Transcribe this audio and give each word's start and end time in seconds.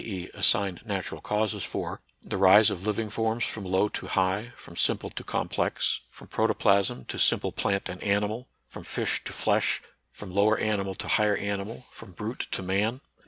e., 0.03 0.31
assign 0.33 0.79
natural 0.83 1.21
causes 1.21 1.63
for) 1.63 2.01
the 2.23 2.35
rise 2.35 2.71
of 2.71 2.87
living 2.87 3.07
forms 3.07 3.43
from 3.45 3.63
low 3.63 3.87
to 3.87 4.07
high, 4.07 4.51
from 4.55 4.75
simple 4.75 5.11
to 5.11 5.23
complex, 5.23 5.99
from 6.09 6.27
protoplasm 6.27 7.05
to 7.05 7.19
simple 7.19 7.51
plant 7.51 7.87
and 7.87 8.01
animal, 8.01 8.47
from 8.67 8.83
fish 8.83 9.23
to 9.23 9.31
flesh, 9.31 9.79
from 10.11 10.31
lower 10.33 10.57
animal 10.57 10.95
to 10.95 11.07
higher 11.07 11.37
animal, 11.37 11.85
from 11.91 12.13
brute 12.13 12.47
to 12.49 12.63
man? 12.63 12.99